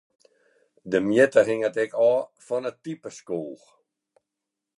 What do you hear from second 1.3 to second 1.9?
hinget